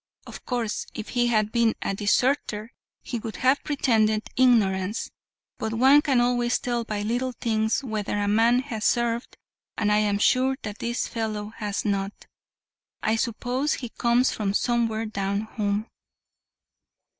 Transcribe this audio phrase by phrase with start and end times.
[0.25, 5.11] Of course, if he had been a deserter, he would have pretended ignorance,
[5.59, 9.37] but one can always tell by little things whether a man has served,
[9.77, 12.13] and I am sure that this fellow has not.
[13.03, 15.85] I suppose he comes from somewhere down home.